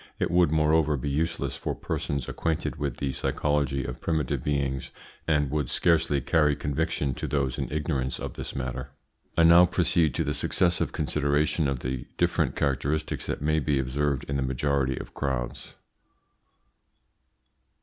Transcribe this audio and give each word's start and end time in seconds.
It 0.17 0.31
would, 0.31 0.49
moreover, 0.51 0.97
be 0.97 1.11
useless 1.11 1.55
for 1.55 1.75
persons 1.75 2.27
acquainted 2.27 2.77
with 2.77 2.97
the 2.97 3.11
psychology 3.11 3.85
of 3.85 4.01
primitive 4.01 4.43
beings, 4.43 4.89
and 5.27 5.51
would 5.51 5.69
scarcely 5.69 6.19
carry 6.21 6.55
conviction 6.55 7.13
to 7.13 7.27
those 7.27 7.59
in 7.59 7.71
ignorance 7.71 8.17
of 8.19 8.33
this 8.33 8.55
matter. 8.55 8.89
I 9.37 9.43
now 9.43 9.67
proceed 9.67 10.15
to 10.15 10.23
the 10.23 10.33
successive 10.33 10.91
consideration 10.91 11.67
of 11.67 11.81
the 11.81 12.07
different 12.17 12.55
characteristics 12.55 13.27
that 13.27 13.43
may 13.43 13.59
be 13.59 13.77
observed 13.77 14.23
in 14.23 14.37
the 14.37 14.41
majority 14.41 14.97
of 14.97 15.13
crowds. 15.13 15.75